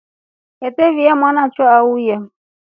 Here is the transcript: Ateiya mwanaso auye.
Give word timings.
Ateiya 0.67 1.13
mwanaso 1.19 1.63
auye. 1.77 2.15